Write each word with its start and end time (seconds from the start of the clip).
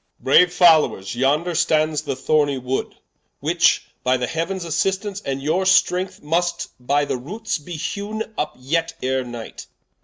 Edw. 0.19 0.29
Braue 0.31 0.51
followers, 0.51 1.13
yonder 1.15 1.53
stands 1.53 2.01
the 2.01 2.15
thornie 2.15 2.57
Wood, 2.57 2.95
Which 3.39 3.85
by 4.03 4.17
the 4.17 4.25
Heauens 4.25 4.65
assistance, 4.65 5.21
and 5.21 5.43
your 5.43 5.63
strength, 5.67 6.23
Must 6.23 6.69
by 6.83 7.05
the 7.05 7.17
Roots 7.17 7.59
be 7.59 7.73
hew'ne 7.75 8.23
vp 8.35 8.49
yet 8.55 8.95
ere 9.03 9.23
Night. 9.23 9.67